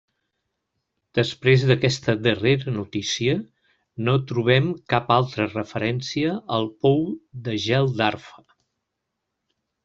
[1.17, 3.35] Després d'aquesta darrera notícia,
[4.07, 7.05] no trobem cap altra referència al pou
[7.49, 8.45] de gel d'Arfa.